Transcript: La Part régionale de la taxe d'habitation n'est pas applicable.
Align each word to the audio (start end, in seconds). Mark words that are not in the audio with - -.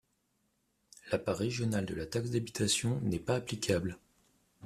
La 1.11 1.19
Part 1.19 1.37
régionale 1.37 1.85
de 1.85 1.93
la 1.93 2.07
taxe 2.07 2.31
d'habitation 2.31 2.99
n'est 3.01 3.19
pas 3.19 3.35
applicable. 3.35 3.99